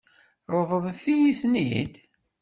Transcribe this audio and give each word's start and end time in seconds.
Ṛeḍlen-iyi-ten-id? 0.57 1.93